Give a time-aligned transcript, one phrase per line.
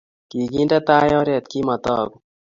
[0.29, 2.17] kikinde tai oret kimataku